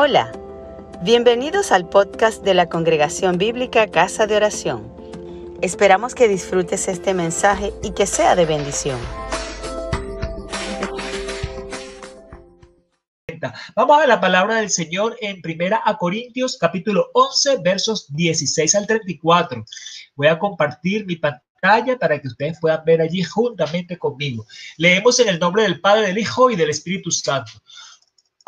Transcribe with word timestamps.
Hola, 0.00 0.30
bienvenidos 1.02 1.72
al 1.72 1.88
podcast 1.88 2.44
de 2.44 2.54
la 2.54 2.68
Congregación 2.68 3.36
Bíblica 3.36 3.88
Casa 3.88 4.28
de 4.28 4.36
Oración. 4.36 4.94
Esperamos 5.60 6.14
que 6.14 6.28
disfrutes 6.28 6.86
este 6.86 7.14
mensaje 7.14 7.72
y 7.82 7.90
que 7.90 8.06
sea 8.06 8.36
de 8.36 8.46
bendición. 8.46 8.96
Vamos 13.74 14.00
a 14.00 14.06
la 14.06 14.20
palabra 14.20 14.58
del 14.58 14.70
Señor 14.70 15.16
en 15.20 15.42
Primera 15.42 15.82
a 15.84 15.98
Corintios 15.98 16.56
capítulo 16.58 17.10
11 17.14 17.56
versos 17.64 18.06
16 18.14 18.76
al 18.76 18.86
34. 18.86 19.64
Voy 20.14 20.28
a 20.28 20.38
compartir 20.38 21.06
mi 21.06 21.16
pantalla 21.16 21.98
para 21.98 22.20
que 22.20 22.28
ustedes 22.28 22.58
puedan 22.60 22.84
ver 22.84 23.00
allí 23.00 23.24
juntamente 23.24 23.98
conmigo. 23.98 24.46
Leemos 24.76 25.18
en 25.18 25.28
el 25.28 25.40
nombre 25.40 25.64
del 25.64 25.80
Padre, 25.80 26.06
del 26.06 26.18
Hijo 26.18 26.50
y 26.50 26.56
del 26.56 26.70
Espíritu 26.70 27.10
Santo. 27.10 27.50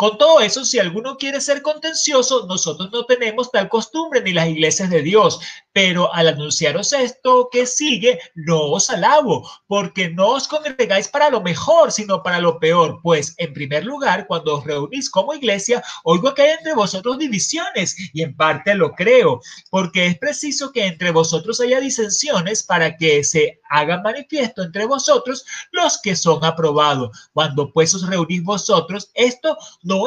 Con 0.01 0.17
todo 0.17 0.41
eso, 0.41 0.65
si 0.65 0.79
alguno 0.79 1.19
quiere 1.19 1.43
ser 1.43 1.61
contencioso, 1.61 2.47
nosotros 2.47 2.89
no 2.91 3.05
tenemos 3.05 3.51
tal 3.51 3.69
costumbre 3.69 4.23
ni 4.23 4.33
las 4.33 4.49
iglesias 4.49 4.89
de 4.89 5.03
Dios, 5.03 5.41
pero 5.75 6.11
al 6.15 6.29
anunciaros 6.29 6.95
esto 6.95 7.51
que 7.53 7.67
sigue, 7.67 8.19
no 8.35 8.63
os 8.71 8.89
alabo, 8.89 9.47
porque 9.67 10.09
no 10.09 10.29
os 10.29 10.49
congregáis 10.49 11.07
para 11.07 11.29
lo 11.29 11.43
mejor, 11.43 11.93
sino 11.93 12.23
para 12.23 12.41
lo 12.41 12.59
peor. 12.59 13.01
Pues, 13.03 13.35
en 13.37 13.53
primer 13.53 13.85
lugar, 13.85 14.27
cuando 14.27 14.57
os 14.57 14.65
reunís 14.65 15.11
como 15.11 15.35
iglesia, 15.35 15.83
oigo 16.05 16.33
que 16.33 16.45
hay 16.45 16.53
entre 16.53 16.73
vosotros 16.73 17.19
divisiones, 17.19 17.95
y 18.15 18.23
en 18.23 18.35
parte 18.35 18.75
lo 18.75 18.93
creo, 18.93 19.43
porque 19.69 20.07
es 20.07 20.19
preciso 20.19 20.73
que 20.73 20.87
entre 20.87 21.11
vosotros 21.11 21.61
haya 21.61 21.79
disensiones 21.79 22.63
para 22.63 22.97
que 22.97 23.23
se 23.23 23.61
hagan 23.69 24.03
manifiesto 24.03 24.63
entre 24.63 24.87
vosotros 24.87 25.45
los 25.73 26.01
que 26.01 26.17
son 26.17 26.43
aprobados. 26.43 27.31
Cuando 27.35 27.71
pues 27.71 27.95
os 27.95 28.07
reunís 28.07 28.43
vosotros, 28.43 29.11
esto 29.15 29.59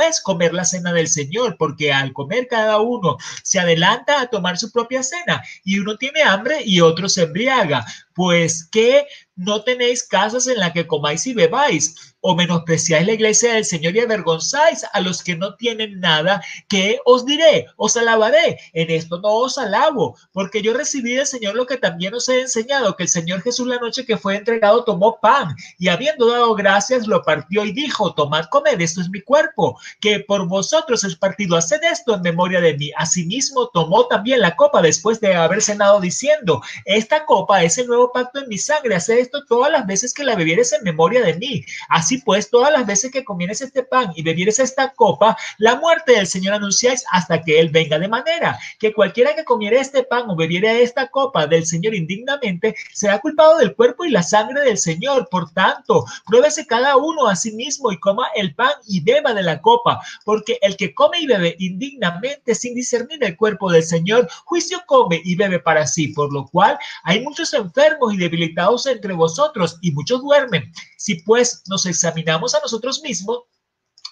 es 0.02 0.22
comer 0.22 0.54
la 0.54 0.66
cena 0.66 0.94
del 0.94 1.08
Señor, 1.08 1.56
porque 1.58 1.92
al 1.92 2.14
comer 2.14 2.48
cada 2.48 2.80
uno 2.80 3.18
se 3.44 3.60
adelanta 3.60 4.22
a 4.22 4.28
tomar 4.28 4.58
su 4.58 4.72
propia 4.72 5.04
cena 5.04 5.44
y 5.64 5.80
uno 5.80 5.98
tiene 5.98 6.24
hambre 6.24 6.62
y 6.66 6.82
otro 6.82 7.10
se 7.10 7.24
embriaga. 7.24 7.86
Pues 8.14 8.68
que 8.72 9.06
no 9.36 9.64
tenéis 9.64 10.04
casas 10.08 10.48
en 10.48 10.60
las 10.60 10.74
que 10.74 10.86
comáis 10.86 11.26
y 11.26 11.34
bebáis 11.34 12.14
o 12.26 12.36
menospreciáis 12.36 13.06
la 13.06 13.14
iglesia 13.14 13.54
del 13.54 13.66
Señor 13.66 13.96
y 13.96 14.00
avergonzáis 14.00 14.86
a 14.94 15.02
los 15.02 15.22
que 15.22 15.36
no 15.36 15.56
tienen 15.56 16.00
nada, 16.00 16.42
que 16.70 17.00
os 17.04 17.26
diré, 17.26 17.66
os 17.76 17.98
alabaré. 17.98 18.60
En 18.72 18.90
esto 18.90 19.20
no 19.20 19.30
os 19.30 19.58
alabo, 19.58 20.18
porque 20.32 20.62
yo 20.62 20.74
recibí 20.74 21.16
del 21.16 21.26
Señor 21.26 21.56
lo 21.56 21.66
que 21.66 21.76
también 21.76 22.14
os 22.14 22.30
he 22.30 22.40
enseñado, 22.40 22.96
que 22.96 23.04
el 23.04 23.10
Señor 23.10 23.42
Jesús 23.42 23.68
la 23.68 23.78
noche 23.78 24.06
que 24.06 24.18
fue 24.18 24.38
entregado 24.38 24.86
tomó 24.86 25.20
pan 25.20 25.54
y 25.78 25.90
habiendo 25.90 26.28
dado 26.28 26.56
gracias 26.56 27.08
lo 27.08 27.22
partió 27.24 27.66
y 27.66 27.74
dijo, 27.74 28.14
tomad, 28.14 28.46
comed, 28.46 28.80
esto 28.80 29.02
es 29.02 29.10
mi 29.10 29.20
cuerpo, 29.20 29.78
que 30.00 30.22
por 30.22 30.48
vosotros 30.48 31.04
es 31.04 31.18
partido, 31.18 31.58
haced 31.58 31.84
esto 31.84 32.16
en 32.16 32.22
memoria 32.22 32.62
de 32.62 32.78
mí. 32.78 32.92
Asimismo 32.96 33.68
tomó 33.74 34.08
también 34.08 34.40
la 34.40 34.56
copa 34.56 34.82
después 34.82 35.20
de 35.20 35.36
haber 35.36 35.62
cenado 35.62 36.00
diciendo, 36.00 36.62
esta 36.86 37.26
copa 37.26 37.64
es 37.64 37.78
el 37.78 37.88
nuevo 37.88 38.03
pacto 38.12 38.40
en 38.40 38.50
mi 38.50 38.58
sangre, 38.58 38.96
haced 38.96 39.18
esto 39.18 39.46
todas 39.46 39.72
las 39.72 39.86
veces 39.86 40.14
que 40.14 40.24
la 40.24 40.36
bebieres 40.36 40.74
en 40.74 40.84
memoria 40.84 41.22
de 41.22 41.36
mí. 41.36 41.66
Así 41.90 42.20
pues, 42.20 42.50
todas 42.50 42.72
las 42.72 42.86
veces 42.86 43.12
que 43.12 43.24
comieres 43.24 43.62
este 43.62 43.84
pan 43.84 44.12
y 44.16 44.24
bebieres 44.24 44.60
esta 44.60 44.94
copa, 44.94 45.38
la 45.58 45.76
muerte 45.76 46.14
del 46.14 46.28
Señor 46.28 46.56
anunciáis 46.56 47.06
hasta 47.12 47.42
que 47.42 47.60
Él 47.60 47.70
venga. 47.70 48.00
De 48.00 48.08
manera 48.08 48.58
que 48.80 48.94
cualquiera 48.94 49.36
que 49.36 49.44
comiera 49.44 49.80
este 49.80 50.04
pan 50.04 50.30
o 50.30 50.36
bebiera 50.36 50.74
esta 50.74 51.08
copa 51.08 51.48
del 51.48 51.66
Señor 51.66 51.96
indignamente, 51.96 52.76
será 52.94 53.20
culpado 53.20 53.58
del 53.58 53.76
cuerpo 53.76 54.06
y 54.06 54.10
la 54.10 54.24
sangre 54.24 54.62
del 54.62 54.78
Señor. 54.78 55.28
Por 55.30 55.52
tanto, 55.52 56.06
pruébese 56.26 56.66
cada 56.66 56.98
uno 56.98 57.28
a 57.28 57.36
sí 57.36 57.52
mismo 57.54 57.92
y 57.92 58.00
coma 58.00 58.28
el 58.36 58.56
pan 58.56 58.72
y 58.88 59.02
beba 59.02 59.34
de 59.34 59.44
la 59.44 59.62
copa, 59.62 60.02
porque 60.26 60.58
el 60.62 60.76
que 60.78 60.94
come 60.94 61.20
y 61.20 61.28
bebe 61.28 61.56
indignamente 61.60 62.56
sin 62.56 62.76
discernir 62.76 63.24
el 63.24 63.38
cuerpo 63.38 63.72
del 63.72 63.84
Señor, 63.84 64.28
juicio 64.46 64.82
come 64.86 65.22
y 65.24 65.36
bebe 65.36 65.60
para 65.60 65.88
sí, 65.88 66.10
por 66.10 66.32
lo 66.34 66.48
cual 66.48 66.78
hay 67.04 67.22
muchos 67.22 67.54
enfermos 67.54 67.93
y 68.12 68.18
debilitados 68.18 68.86
entre 68.86 69.14
vosotros 69.14 69.78
y 69.82 69.92
muchos 69.92 70.22
duermen. 70.22 70.72
Si 70.98 71.16
pues 71.24 71.64
nos 71.68 71.86
examinamos 71.86 72.56
a 72.56 72.60
nosotros 72.60 73.02
mismos, 73.02 73.44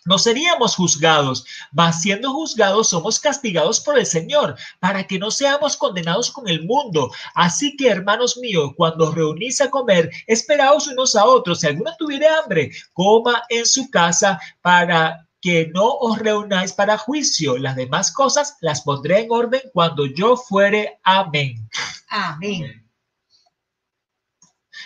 no 0.06 0.18
seríamos 0.18 0.75
juzgados, 0.75 1.46
mas 1.72 2.02
siendo 2.02 2.34
juzgados 2.34 2.90
somos 2.90 3.20
castigados 3.20 3.80
por 3.80 4.00
el 4.00 4.06
Señor, 4.06 4.56
para 4.80 5.06
que 5.06 5.20
no 5.20 5.30
seamos 5.30 5.78
condenados 5.78 6.31
con 6.31 6.47
el 6.50 6.66
mundo. 6.66 7.12
Así 7.36 7.75
que, 7.78 7.88
hermanos 7.88 8.38
míos, 8.38 8.72
cuando 8.75 9.09
os 9.09 9.16
reunís 9.16 9.62
a 9.62 9.70
comer, 9.70 10.09
esperaos 10.25 10.88
unos 10.88 11.16
a 11.16 11.25
otros. 11.25 11.59
Si 11.59 11.68
alguno 11.68 11.91
tuviera 12.00 12.40
hambre, 12.40 12.72
coma 12.94 13.44
en 13.50 13.66
su 13.66 13.91
casa 13.91 14.40
para 14.62 15.28
que 15.40 15.70
no 15.74 15.97
os 16.00 16.18
reunáis 16.18 16.74
para 16.74 16.97
juicio. 16.97 17.58
Las 17.58 17.75
demás 17.75 18.12
cosas 18.12 18.58
las 18.62 18.81
pondré 18.81 19.22
en 19.22 19.31
orden 19.31 19.62
cuando 19.74 20.06
yo 20.08 20.36
fuere. 20.36 21.00
Amén. 21.03 21.70
Amén. 22.09 22.91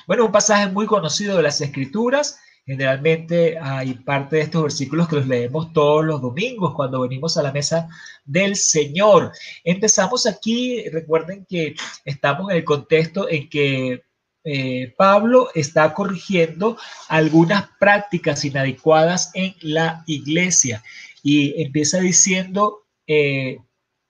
Bueno, 0.08 0.26
un 0.26 0.32
pasaje 0.32 0.68
muy 0.72 0.86
conocido 0.86 1.38
de 1.38 1.44
las 1.44 1.62
Escrituras. 1.62 2.40
Generalmente 2.66 3.58
hay 3.60 3.94
parte 3.94 4.38
de 4.38 4.44
estos 4.44 4.64
versículos 4.64 5.08
que 5.08 5.18
los 5.18 5.28
leemos 5.28 5.74
todos 5.74 6.06
los 6.06 6.22
domingos 6.22 6.74
cuando 6.76 7.02
venimos 7.02 7.38
a 7.38 7.44
la 7.44 7.52
mesa 7.52 7.88
del 8.24 8.56
Señor. 8.56 9.32
Empezamos 9.64 10.26
aquí, 10.26 10.88
recuerden 10.90 11.46
que 11.48 11.76
estamos 12.06 12.52
en 12.52 12.58
el 12.58 12.64
contexto 12.64 13.30
en 13.30 13.50
que 13.50 14.04
eh, 14.44 14.94
Pablo 14.96 15.50
está 15.56 15.94
corrigiendo 15.94 16.78
algunas 17.08 17.68
prácticas 17.80 18.46
inadecuadas 18.46 19.32
en 19.34 19.56
la 19.62 20.04
iglesia 20.06 20.84
y 21.24 21.64
empieza 21.64 22.00
diciendo, 22.00 22.86
eh, 23.08 23.58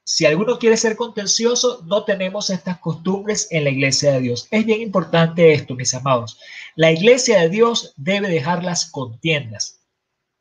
si 0.08 0.28
alguno 0.28 0.60
quiere 0.60 0.78
ser 0.78 0.96
contencioso, 0.96 1.84
no 1.88 2.04
tenemos 2.04 2.52
estas 2.52 2.78
costumbres 2.78 3.48
en 3.50 3.64
la 3.64 3.72
iglesia 3.72 4.14
de 4.14 4.22
Dios. 4.22 4.48
Es 4.52 4.64
bien 4.64 4.82
importante 4.82 5.52
esto, 5.52 5.74
mis 5.74 5.96
amados. 5.96 6.40
La 6.76 6.92
iglesia 6.92 7.42
de 7.42 7.50
Dios 7.50 7.92
debe 7.98 8.30
dejar 8.30 8.64
las 8.64 8.92
contiendas. 8.92 9.82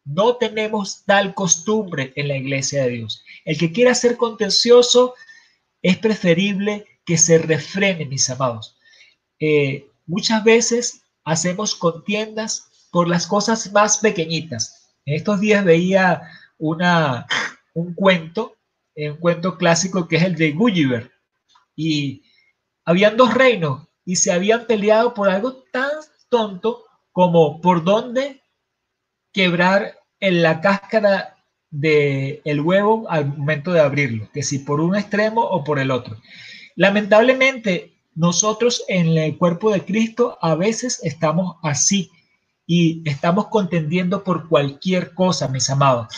No 0.05 0.37
tenemos 0.37 1.05
tal 1.07 1.33
costumbre 1.33 2.13
en 2.15 2.29
la 2.29 2.37
iglesia 2.37 2.85
de 2.85 2.91
Dios. 2.91 3.25
El 3.47 3.57
que 3.57 3.73
quiera 3.73 3.95
ser 3.95 4.19
contencioso, 4.19 5.15
es 5.81 5.97
preferible 5.97 6.87
que 7.07 7.17
se 7.17 7.39
refrene, 7.39 8.05
mis 8.05 8.29
amados. 8.29 8.77
Eh, 9.41 9.87
muchas 10.07 10.45
veces 10.45 11.03
hacemos 11.25 11.75
contiendas 11.75 12.89
por 12.91 13.09
las 13.09 13.27
cosas 13.27 13.73
más 13.73 13.97
pequeñitas. 13.97 14.93
En 15.07 15.15
estos 15.15 15.41
días 15.41 15.65
veía 15.65 16.21
una, 16.59 17.27
un 17.73 17.95
cuento 17.95 18.57
un 18.97 19.17
cuento 19.17 19.57
clásico 19.57 20.09
que 20.09 20.17
es 20.17 20.23
el 20.23 20.37
de 20.37 20.53
Gulliver. 20.53 21.13
Y 21.77 22.23
habían 22.85 23.17
dos 23.17 23.35
reinos 23.35 23.87
y 24.05 24.17
se 24.17 24.33
habían 24.33 24.67
peleado 24.67 25.15
por 25.15 25.29
algo 25.29 25.65
tan 25.73 25.91
tonto 26.29 26.85
como 27.13 27.61
por 27.61 27.85
dónde 27.85 28.43
quebrar 29.33 29.99
en 30.21 30.43
la 30.43 30.61
cáscara 30.61 31.37
del 31.71 32.41
el 32.45 32.61
huevo 32.61 33.07
al 33.09 33.27
momento 33.27 33.73
de 33.73 33.81
abrirlo, 33.81 34.29
que 34.33 34.43
si 34.43 34.61
por 34.61 34.81
un 34.81 34.95
extremo 34.95 35.43
o 35.43 35.65
por 35.65 35.79
el 35.79 35.91
otro. 35.91 36.17
Lamentablemente, 36.77 37.95
nosotros 38.15 38.85
en 38.89 39.17
el 39.19 39.37
cuerpo 39.37 39.73
de 39.73 39.85
Cristo 39.85 40.39
a 40.41 40.55
veces 40.55 41.01
estamos 41.03 41.57
así 41.63 42.11
y 42.67 43.03
estamos 43.09 43.49
contendiendo 43.49 44.23
por 44.23 44.49
cualquier 44.49 45.15
cosa, 45.15 45.49
mis 45.49 45.69
amados. 45.69 46.09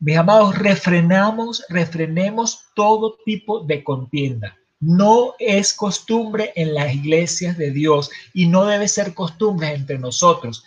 Mis 0.00 0.16
amados, 0.16 0.58
refrenamos, 0.58 1.62
refrenemos 1.68 2.64
todo 2.74 3.18
tipo 3.26 3.60
de 3.60 3.84
contienda. 3.84 4.56
No 4.80 5.34
es 5.38 5.74
costumbre 5.74 6.54
en 6.56 6.72
las 6.72 6.94
iglesias 6.94 7.58
de 7.58 7.70
Dios 7.70 8.10
y 8.32 8.46
no 8.46 8.64
debe 8.64 8.88
ser 8.88 9.12
costumbre 9.12 9.74
entre 9.74 9.98
nosotros. 9.98 10.64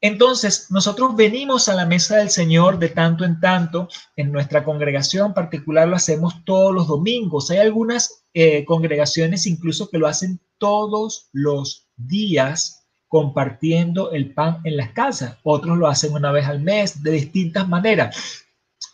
Entonces, 0.00 0.70
nosotros 0.70 1.14
venimos 1.14 1.68
a 1.68 1.74
la 1.74 1.84
mesa 1.84 2.16
del 2.16 2.30
Señor 2.30 2.78
de 2.78 2.88
tanto 2.88 3.26
en 3.26 3.38
tanto. 3.38 3.88
En 4.16 4.32
nuestra 4.32 4.64
congregación 4.64 5.34
particular 5.34 5.86
lo 5.86 5.96
hacemos 5.96 6.42
todos 6.46 6.74
los 6.74 6.88
domingos. 6.88 7.50
Hay 7.50 7.58
algunas 7.58 8.24
eh, 8.32 8.64
congregaciones 8.64 9.46
incluso 9.46 9.90
que 9.90 9.98
lo 9.98 10.08
hacen 10.08 10.40
todos 10.56 11.28
los 11.32 11.86
días 11.96 12.81
compartiendo 13.12 14.10
el 14.12 14.32
pan 14.32 14.62
en 14.64 14.78
las 14.78 14.92
casas. 14.92 15.36
Otros 15.42 15.76
lo 15.76 15.86
hacen 15.86 16.14
una 16.14 16.32
vez 16.32 16.46
al 16.46 16.60
mes, 16.62 17.02
de 17.02 17.10
distintas 17.10 17.68
maneras. 17.68 18.46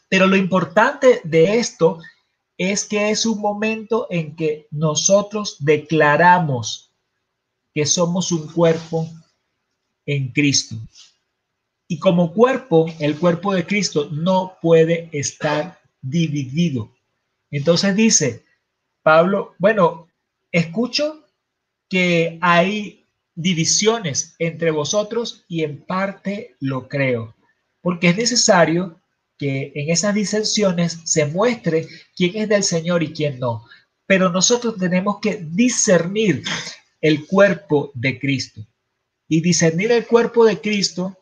Pero 0.09 0.27
lo 0.27 0.35
importante 0.35 1.21
de 1.23 1.59
esto 1.59 2.01
es 2.57 2.85
que 2.85 3.11
es 3.11 3.25
un 3.27 3.41
momento 3.41 4.09
en 4.11 4.35
que 4.35 4.67
nosotros 4.73 5.59
declaramos 5.61 6.91
que 7.73 7.87
somos 7.87 8.33
un 8.33 8.49
cuerpo 8.49 9.09
en 10.05 10.33
Cristo. 10.33 10.75
Y 11.87 12.01
como 12.01 12.33
cuerpo, 12.33 12.87
el 12.99 13.17
cuerpo 13.21 13.55
de 13.55 13.65
Cristo 13.65 14.09
no 14.11 14.59
puede 14.61 15.11
estar 15.13 15.79
dividido. 16.03 16.91
Entonces 17.53 17.95
dice 17.95 18.43
Pablo, 19.05 19.55
bueno, 19.61 20.09
escucho 20.51 21.25
que 21.89 22.37
hay 22.41 23.05
divisiones 23.39 24.35
entre 24.41 24.73
vosotros 24.73 25.45
y 25.47 25.63
en 25.63 25.81
parte 25.87 26.57
lo 26.59 26.89
creo, 26.89 27.37
porque 27.81 28.09
es 28.09 28.17
necesario 28.17 29.01
que 29.39 29.71
en 29.77 29.91
esas 29.91 30.13
disensiones 30.13 30.99
se 31.05 31.25
muestre 31.27 31.87
quién 32.17 32.37
es 32.37 32.49
del 32.49 32.65
Señor 32.65 33.05
y 33.05 33.13
quién 33.13 33.39
no. 33.39 33.65
Pero 34.07 34.31
nosotros 34.31 34.77
tenemos 34.77 35.21
que 35.23 35.37
discernir 35.37 36.43
el 37.01 37.27
cuerpo 37.29 37.93
de 37.95 38.19
Cristo. 38.19 38.67
Y 39.29 39.41
discernir 39.41 39.93
el 39.93 40.05
cuerpo 40.05 40.45
de 40.45 40.61
Cristo 40.61 41.17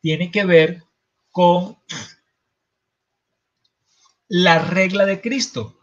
tiene 0.00 0.30
que 0.30 0.44
ver 0.44 0.84
con 1.32 1.76
la 4.28 4.60
regla 4.60 5.04
de 5.04 5.20
Cristo. 5.20 5.80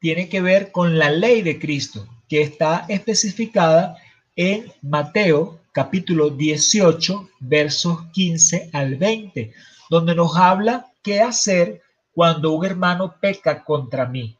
Tiene 0.00 0.28
que 0.28 0.40
ver 0.40 0.72
con 0.72 0.98
la 0.98 1.10
ley 1.10 1.42
de 1.42 1.60
Cristo, 1.60 2.15
que 2.28 2.42
está 2.42 2.86
especificada 2.88 3.96
en 4.34 4.72
Mateo 4.82 5.60
capítulo 5.72 6.30
18, 6.30 7.28
versos 7.40 7.98
15 8.12 8.70
al 8.72 8.96
20, 8.96 9.52
donde 9.90 10.14
nos 10.14 10.36
habla 10.36 10.86
qué 11.02 11.20
hacer 11.20 11.82
cuando 12.12 12.52
un 12.52 12.64
hermano 12.64 13.16
peca 13.20 13.62
contra 13.62 14.06
mí. 14.06 14.38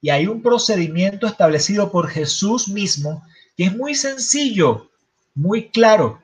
Y 0.00 0.10
hay 0.10 0.28
un 0.28 0.42
procedimiento 0.42 1.26
establecido 1.26 1.90
por 1.90 2.08
Jesús 2.08 2.68
mismo 2.68 3.24
que 3.56 3.64
es 3.64 3.76
muy 3.76 3.94
sencillo, 3.96 4.90
muy 5.34 5.70
claro. 5.70 6.22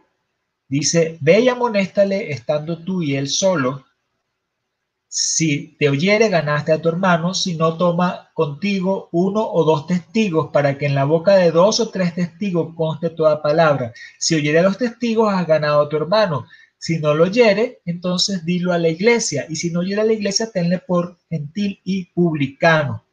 Dice, 0.69 1.19
ve 1.21 1.41
y 1.41 1.49
amonéstale 1.49 2.31
estando 2.31 2.79
tú 2.79 3.03
y 3.03 3.17
él 3.17 3.29
solo. 3.29 3.85
Si 5.15 5.77
te 5.79 5.91
oyere, 5.91 6.31
ganaste 6.31 6.73
a 6.73 6.81
tu 6.81 6.89
hermano, 6.89 7.35
si 7.35 7.55
no, 7.55 7.77
toma 7.77 8.31
contigo 8.33 9.11
uno 9.13 9.47
o 9.47 9.63
dos 9.63 9.87
testigos 9.87 10.49
para 10.51 10.79
que 10.79 10.87
en 10.87 10.95
la 10.95 11.05
boca 11.05 11.37
de 11.37 11.51
dos 11.51 11.81
o 11.81 11.91
tres 11.91 12.15
testigos 12.15 12.75
conste 12.75 13.11
toda 13.11 13.43
palabra. 13.43 13.93
Si 14.19 14.35
oyere 14.35 14.61
a 14.61 14.63
los 14.63 14.79
testigos, 14.79 15.31
has 15.31 15.47
ganado 15.47 15.83
a 15.83 15.89
tu 15.91 15.99
hermano. 15.99 16.47
Si 16.79 16.99
no 16.99 17.15
lo 17.15 17.25
oyere, 17.25 17.83
entonces 17.85 18.47
dilo 18.47 18.73
a 18.73 18.79
la 18.79 18.89
iglesia. 18.89 19.45
Y 19.51 19.57
si 19.57 19.71
no 19.71 19.81
oyere 19.81 20.01
a 20.01 20.05
la 20.05 20.15
iglesia, 20.15 20.51
tenle 20.51 20.79
por 20.79 21.19
gentil 21.29 21.79
y 21.85 22.07
publicano. 22.07 23.05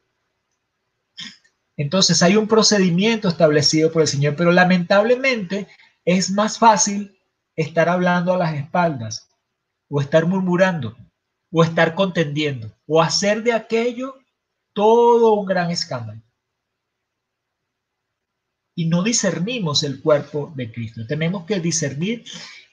Entonces 1.76 2.22
hay 2.22 2.34
un 2.34 2.48
procedimiento 2.48 3.28
establecido 3.28 3.92
por 3.92 4.00
el 4.00 4.08
Señor, 4.08 4.36
pero 4.36 4.52
lamentablemente 4.52 5.68
es 6.06 6.30
más 6.30 6.58
fácil 6.58 7.18
estar 7.56 7.90
hablando 7.90 8.32
a 8.32 8.38
las 8.38 8.54
espaldas 8.54 9.28
o 9.90 10.00
estar 10.00 10.24
murmurando 10.24 10.96
o 11.52 11.64
estar 11.64 11.94
contendiendo 11.94 12.72
o 12.86 13.02
hacer 13.02 13.42
de 13.42 13.52
aquello 13.52 14.16
todo 14.72 15.34
un 15.34 15.46
gran 15.46 15.70
escándalo. 15.70 16.22
Y 18.74 18.86
no 18.86 19.02
discernimos 19.02 19.82
el 19.82 20.00
cuerpo 20.00 20.52
de 20.54 20.72
Cristo. 20.72 21.06
Tenemos 21.06 21.44
que 21.44 21.60
discernir 21.60 22.24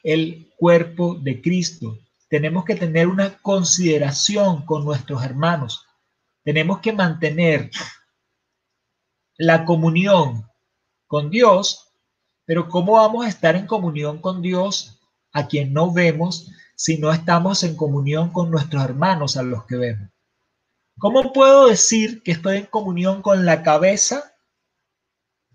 el 0.04 0.54
cuerpo 0.58 1.16
de 1.16 1.42
Cristo. 1.42 1.98
Tenemos 2.30 2.66
que 2.66 2.76
tener 2.76 3.08
una 3.08 3.38
consideración 3.40 4.66
con 4.66 4.86
nuestros 4.86 5.24
hermanos. 5.24 5.86
Tenemos 6.44 6.80
que 6.80 6.94
mantener 6.94 7.72
la 9.38 9.66
comunión 9.66 10.50
con 11.08 11.30
Dios, 11.30 11.92
pero 12.46 12.70
¿cómo 12.70 12.94
vamos 12.94 13.26
a 13.26 13.30
estar 13.30 13.56
en 13.56 13.68
comunión 13.68 14.20
con 14.20 14.42
Dios 14.42 15.00
a 15.32 15.48
quien 15.48 15.74
no 15.74 15.92
vemos 15.92 16.52
si 16.78 17.00
no 17.00 17.12
estamos 17.12 17.64
en 17.64 17.76
comunión 17.76 18.30
con 18.32 18.52
nuestros 18.52 18.84
hermanos 18.84 19.36
a 19.36 19.42
los 19.42 19.66
que 19.66 19.76
vemos? 19.78 20.10
¿Cómo 21.00 21.34
puedo 21.34 21.68
decir 21.68 22.22
que 22.24 22.32
estoy 22.32 22.58
en 22.58 22.66
comunión 22.68 23.22
con 23.22 23.46
la 23.46 23.64
cabeza 23.64 24.36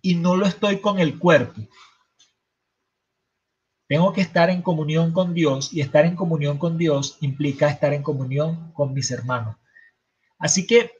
y 0.00 0.16
no 0.16 0.36
lo 0.36 0.46
estoy 0.46 0.80
con 0.80 0.98
el 0.98 1.18
cuerpo? 1.18 1.62
Tengo 3.88 4.12
que 4.12 4.20
estar 4.20 4.50
en 4.50 4.62
comunión 4.62 5.12
con 5.12 5.32
Dios 5.32 5.72
y 5.72 5.80
estar 5.80 6.04
en 6.06 6.16
comunión 6.16 6.58
con 6.58 6.76
Dios 6.76 7.18
implica 7.20 7.68
estar 7.68 7.92
en 7.92 8.02
comunión 8.02 8.72
con 8.72 8.92
mis 8.92 9.10
hermanos. 9.10 9.56
Así 10.38 10.66
que 10.66 10.92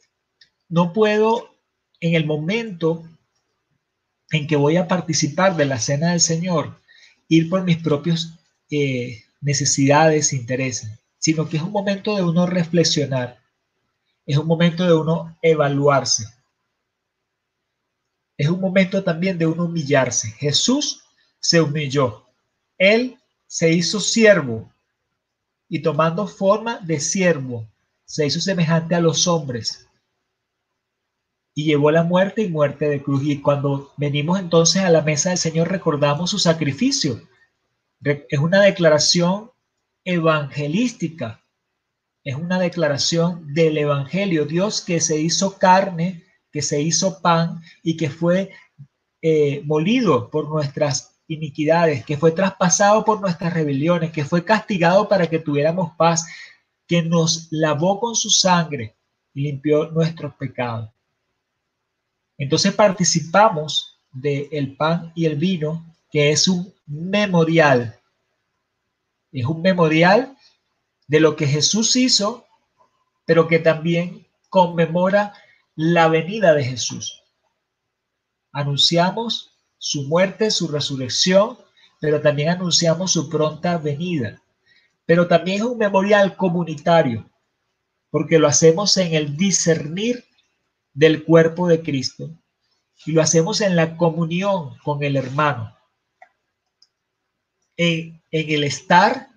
no 0.69 0.93
puedo 0.93 1.51
en 2.01 2.15
el 2.15 2.27
momento 2.27 3.05
en 4.31 4.47
que 4.47 4.57
voy 4.57 4.77
a 4.77 4.87
participar 4.87 5.57
de 5.57 5.65
la 5.65 5.79
cena 5.79 6.11
del 6.11 6.21
Señor, 6.21 6.81
ir 7.29 7.49
por 7.49 7.65
mis 7.65 7.79
propios 7.79 8.39
eh, 8.71 9.23
necesidades 9.43 10.33
intereses, 10.33 10.91
sino 11.19 11.49
que 11.49 11.59
es 11.59 11.63
un 11.63 11.73
momento 11.73 12.17
de 12.17 12.23
uno 12.23 12.47
reflexionar, 12.47 13.39
es 14.25 14.39
un 14.39 14.47
momento 14.47 14.87
de 14.87 14.95
uno 14.95 15.37
evaluarse, 15.43 16.25
es 18.39 18.49
un 18.49 18.61
momento 18.61 19.05
también 19.05 19.37
de 19.37 19.47
uno 19.47 19.65
humillarse. 19.65 20.31
Jesús 20.33 21.05
se 21.39 21.61
humilló, 21.61 22.25
Él 22.79 23.19
se 23.47 23.71
hizo 23.71 24.01
siervo 24.01 24.73
y 25.69 25.81
tomando 25.81 26.27
forma 26.27 26.79
de 26.79 26.99
siervo, 27.01 27.69
se 28.05 28.27
hizo 28.27 28.41
semejante 28.41 28.95
a 28.95 29.01
los 29.01 29.27
hombres 29.27 29.87
y 31.55 31.65
llevó 31.65 31.91
la 31.91 32.03
muerte 32.03 32.43
y 32.43 32.49
muerte 32.49 32.89
de 32.89 33.03
cruz. 33.03 33.23
Y 33.25 33.41
cuando 33.41 33.93
venimos 33.97 34.39
entonces 34.39 34.83
a 34.83 34.91
la 34.91 35.03
mesa 35.03 35.31
del 35.31 35.39
Señor 35.39 35.69
recordamos 35.69 36.31
su 36.31 36.39
sacrificio. 36.39 37.21
Es 38.05 38.39
una 38.39 38.61
declaración 38.61 39.51
evangelística, 40.05 41.43
es 42.25 42.37
una 42.37 42.59
declaración 42.59 43.53
del 43.55 43.79
Evangelio. 43.79 44.45
Dios 44.45 44.81
que 44.81 45.01
se 45.01 45.21
hizo 45.21 45.59
carne, 45.59 46.25
que 46.51 46.63
se 46.63 46.81
hizo 46.81 47.21
pan 47.21 47.61
y 47.83 47.97
que 47.97 48.11
fue 48.11 48.51
eh, 49.21 49.63
molido 49.65 50.31
por 50.31 50.49
nuestras 50.49 51.21
iniquidades, 51.29 52.05
que 52.05 52.17
fue 52.17 52.33
traspasado 52.33 53.05
por 53.05 53.21
nuestras 53.21 53.53
rebeliones, 53.53 54.13
que 54.13 54.25
fue 54.25 54.45
castigado 54.45 55.09
para 55.09 55.29
que 55.29 55.39
tuviéramos 55.39 55.93
paz, 55.97 56.27
que 56.87 57.03
nos 57.03 57.49
lavó 57.51 57.99
con 57.99 58.15
su 58.15 58.31
sangre 58.31 58.97
y 59.35 59.43
limpió 59.43 59.91
nuestros 59.91 60.35
pecados. 60.35 60.91
Entonces 62.39 62.75
participamos 62.75 64.01
del 64.13 64.77
pan 64.77 65.13
y 65.15 65.25
el 65.27 65.37
vino, 65.37 65.92
que 66.13 66.31
es 66.31 66.47
un 66.47 66.73
memorial. 66.87 67.99
Es 69.33 69.47
un 69.47 69.63
memorial 69.63 70.37
de 71.09 71.21
lo 71.21 71.35
que 71.35 71.47
Jesús 71.47 71.97
hizo, 71.97 72.47
pero 73.25 73.49
que 73.49 73.59
también 73.59 74.27
conmemora 74.51 75.33
la 75.75 76.09
venida 76.09 76.55
de 76.55 76.65
Jesús. 76.65 77.23
Anunciamos 78.53 79.55
su 79.79 80.03
muerte, 80.03 80.51
su 80.51 80.69
resurrección, 80.69 81.59
pero 81.99 82.21
también 82.21 82.51
anunciamos 82.51 83.13
su 83.13 83.31
pronta 83.31 83.79
venida. 83.79 84.43
Pero 85.07 85.27
también 85.27 85.59
es 85.59 85.63
un 85.63 85.79
memorial 85.79 86.37
comunitario, 86.37 87.29
porque 88.11 88.39
lo 88.39 88.49
hacemos 88.49 88.97
en 88.99 89.15
el 89.15 89.37
discernir 89.37 90.25
del 90.93 91.25
cuerpo 91.25 91.69
de 91.69 91.83
Cristo 91.83 92.31
y 93.07 93.13
lo 93.13 93.23
hacemos 93.23 93.63
en 93.63 93.77
la 93.77 93.97
comunión 93.97 94.77
con 94.85 95.03
el 95.03 95.17
hermano, 95.17 95.75
en, 97.83 98.21
el 98.31 98.65
estar 98.65 99.29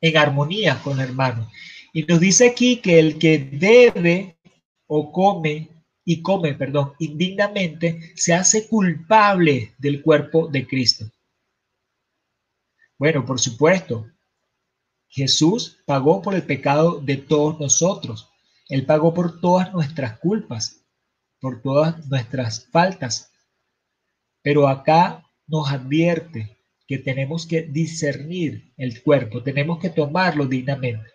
en 0.00 0.16
armonía 0.16 0.80
con 0.82 1.00
el 1.00 1.08
hermano. 1.08 1.50
Y 1.92 2.02
nos 2.02 2.20
dice 2.20 2.48
aquí 2.48 2.76
que 2.76 2.98
el 2.98 3.18
que 3.18 3.38
debe 3.38 4.38
o 4.86 5.10
come 5.10 5.70
y 6.04 6.22
come, 6.22 6.54
perdón, 6.54 6.92
indignamente, 6.98 8.12
se 8.14 8.34
hace 8.34 8.68
culpable 8.68 9.74
del 9.78 10.02
cuerpo 10.02 10.46
de 10.46 10.66
Cristo. 10.66 11.10
Bueno, 12.98 13.24
por 13.24 13.40
supuesto, 13.40 14.06
Jesús 15.08 15.78
pagó 15.86 16.22
por 16.22 16.34
el 16.34 16.44
pecado 16.44 17.00
de 17.00 17.16
todos 17.16 17.58
nosotros. 17.58 18.30
Él 18.68 18.86
pagó 18.86 19.14
por 19.14 19.40
todas 19.40 19.72
nuestras 19.72 20.18
culpas, 20.18 20.84
por 21.40 21.62
todas 21.62 22.06
nuestras 22.06 22.68
faltas. 22.70 23.32
Pero 24.42 24.68
acá 24.68 25.24
nos 25.46 25.70
advierte 25.70 26.55
que 26.86 26.98
tenemos 26.98 27.46
que 27.46 27.62
discernir 27.62 28.72
el 28.76 29.02
cuerpo, 29.02 29.42
tenemos 29.42 29.78
que 29.78 29.90
tomarlo 29.90 30.46
dignamente. 30.46 31.10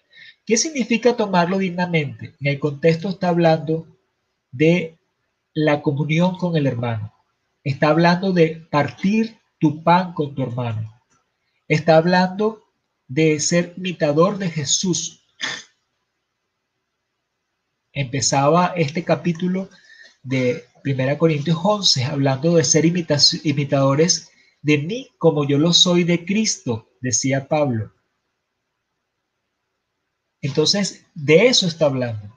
¿Qué 0.46 0.58
significa 0.58 1.16
tomarlo 1.16 1.58
dignamente? 1.58 2.36
En 2.40 2.48
el 2.48 2.60
contexto 2.60 3.10
está 3.10 3.30
hablando 3.30 3.88
de 4.52 4.98
la 5.54 5.82
comunión 5.82 6.38
con 6.38 6.58
el 6.58 6.68
hermano. 6.68 7.14
Está 7.64 7.90
hablando 7.90 8.34
de 8.34 8.68
partir 8.70 9.38
tu 9.60 9.84
pan 9.84 10.14
con 10.14 10.36
tu 10.36 10.44
hermano. 10.44 11.02
Está 11.68 11.98
hablando 11.98 12.64
de 13.08 13.40
ser 13.40 13.74
imitador 13.78 14.38
de 14.38 14.50
Jesús, 14.50 15.22
empezaba 17.94 18.74
este 18.76 19.04
capítulo 19.04 19.70
de 20.24 20.66
1 20.86 21.18
Corintios 21.18 21.58
11 21.62 22.06
hablando 22.06 22.56
de 22.56 22.64
ser 22.64 22.86
imitadores 22.86 24.32
de 24.62 24.78
mí 24.78 25.10
como 25.18 25.46
yo 25.48 25.58
lo 25.58 25.74
soy 25.74 26.04
de 26.04 26.26
Cristo, 26.26 26.90
decía 27.02 27.48
Pablo. 27.48 27.92
Entonces, 30.42 31.06
de 31.14 31.48
eso 31.48 31.68
está 31.68 31.86
hablando. 31.86 32.36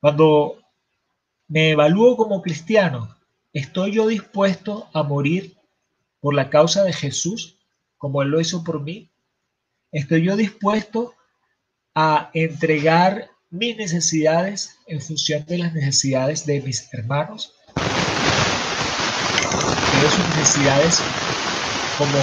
Cuando 0.00 0.58
me 1.48 1.70
evalúo 1.70 2.16
como 2.16 2.42
cristiano, 2.42 3.16
¿estoy 3.52 3.92
yo 3.92 4.06
dispuesto 4.06 4.88
a 4.92 5.02
morir 5.02 5.56
por 6.20 6.34
la 6.34 6.50
causa 6.50 6.82
de 6.82 6.92
Jesús 6.92 7.58
como 7.98 8.22
Él 8.22 8.28
lo 8.28 8.40
hizo 8.40 8.64
por 8.64 8.80
mí? 8.80 9.10
¿Estoy 9.92 10.24
yo 10.24 10.36
dispuesto 10.36 11.14
a 11.94 12.30
entregar 12.32 13.30
mis 13.50 13.76
necesidades 13.76 14.78
en 14.86 15.00
función 15.00 15.44
de 15.44 15.58
las 15.58 15.74
necesidades 15.74 16.46
de 16.46 16.62
mis 16.62 16.92
hermanos? 16.94 17.54
Sus 20.10 20.36
necesidades 20.36 21.00
como 21.96 22.18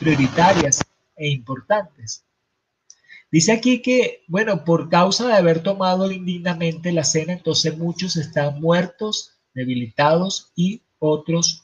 prioritarias 0.00 0.80
e 1.16 1.28
importantes. 1.28 2.24
Dice 3.30 3.52
aquí 3.52 3.80
que, 3.82 4.24
bueno, 4.26 4.64
por 4.64 4.88
causa 4.88 5.28
de 5.28 5.34
haber 5.34 5.62
tomado 5.62 6.10
indignamente 6.10 6.90
la 6.90 7.04
cena, 7.04 7.34
entonces 7.34 7.78
muchos 7.78 8.16
están 8.16 8.60
muertos, 8.60 9.38
debilitados 9.54 10.50
y 10.56 10.82
otros 10.98 11.62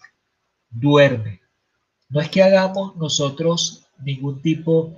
duermen. 0.70 1.40
No 2.08 2.20
es 2.20 2.28
que 2.28 2.42
hagamos 2.42 2.94
nosotros 2.96 3.84
ningún 4.04 4.40
tipo 4.40 4.94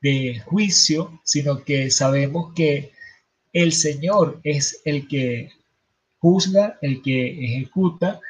de 0.00 0.40
juicio, 0.46 1.20
sino 1.24 1.62
que 1.62 1.90
sabemos 1.90 2.54
que 2.54 2.92
el 3.52 3.72
Señor 3.72 4.40
es 4.44 4.80
el 4.86 5.06
que 5.06 5.50
juzga, 6.18 6.78
el 6.80 7.02
que 7.02 7.44
ejecuta, 7.44 8.20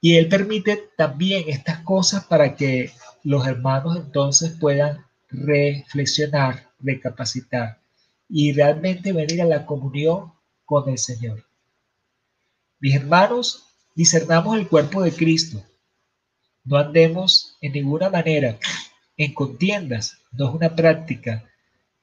y 0.00 0.16
Él 0.16 0.28
permite 0.28 0.90
también 0.96 1.44
estas 1.48 1.80
cosas 1.80 2.24
para 2.24 2.54
que 2.56 2.92
los 3.22 3.46
hermanos 3.46 3.96
entonces 3.96 4.56
puedan 4.60 5.04
reflexionar, 5.28 6.70
recapacitar 6.78 7.80
y 8.28 8.52
realmente 8.52 9.12
venir 9.12 9.42
a 9.42 9.46
la 9.46 9.66
comunión 9.66 10.32
con 10.64 10.88
el 10.88 10.98
Señor. 10.98 11.44
Mis 12.80 12.94
hermanos, 12.94 13.66
discernamos 13.94 14.58
el 14.58 14.68
cuerpo 14.68 15.02
de 15.02 15.12
Cristo. 15.12 15.64
No 16.64 16.76
andemos 16.76 17.56
en 17.60 17.72
ninguna 17.72 18.10
manera 18.10 18.58
en 19.16 19.32
contiendas, 19.32 20.18
no 20.32 20.48
es 20.48 20.54
una 20.54 20.74
práctica 20.76 21.44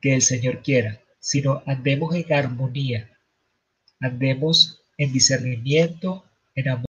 que 0.01 0.15
el 0.15 0.21
Señor 0.21 0.61
quiera, 0.63 0.99
sino 1.19 1.61
andemos 1.65 2.15
en 2.15 2.33
armonía, 2.33 3.09
andemos 3.99 4.81
en 4.97 5.13
discernimiento, 5.13 6.25
en 6.55 6.69
amor. 6.69 6.92